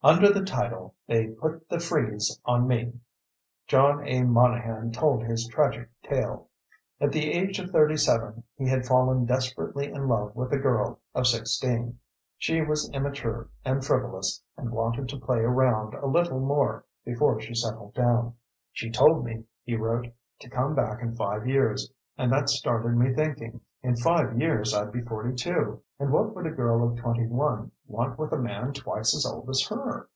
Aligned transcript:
Under 0.00 0.32
the 0.32 0.44
title 0.44 0.94
They 1.08 1.26
Put 1.26 1.68
the 1.68 1.80
Freeze 1.80 2.40
on 2.44 2.68
Me! 2.68 3.00
John 3.66 4.06
A. 4.06 4.22
Monahan 4.22 4.92
told 4.92 5.24
his 5.24 5.48
tragic 5.48 5.90
tale. 6.04 6.46
At 7.00 7.10
the 7.10 7.32
age 7.32 7.58
of 7.58 7.72
37, 7.72 8.44
he 8.56 8.68
had 8.68 8.86
fallen 8.86 9.24
desperately 9.26 9.86
in 9.90 10.06
love 10.06 10.36
with 10.36 10.52
a 10.52 10.56
girl 10.56 11.00
of 11.16 11.26
16. 11.26 11.98
She 12.36 12.62
was 12.62 12.88
immature 12.90 13.48
and 13.64 13.84
frivolous 13.84 14.40
and 14.56 14.70
wanted 14.70 15.08
to 15.08 15.18
"play 15.18 15.40
around" 15.40 15.94
a 15.94 16.06
little 16.06 16.38
more 16.38 16.84
before 17.04 17.40
she 17.40 17.52
settled 17.56 17.94
down. 17.94 18.34
"She 18.70 18.92
told 18.92 19.24
me," 19.24 19.46
he 19.64 19.74
wrote, 19.74 20.12
"to 20.38 20.48
come 20.48 20.76
back 20.76 21.02
in 21.02 21.16
five 21.16 21.44
years, 21.44 21.90
and 22.16 22.30
that 22.30 22.48
started 22.48 22.96
me 22.96 23.12
thinking. 23.14 23.60
In 23.80 23.96
five 23.96 24.38
years 24.40 24.74
I'd 24.74 24.90
be 24.90 25.00
42, 25.02 25.80
and 26.00 26.12
what 26.12 26.34
would 26.34 26.46
a 26.46 26.50
girl 26.50 26.86
of 26.88 26.96
21 26.98 27.70
want 27.86 28.18
with 28.18 28.32
a 28.32 28.36
man 28.38 28.72
twice 28.72 29.14
as 29.14 29.24
old 29.24 29.48
as 29.48 29.62
her?" 29.68 30.08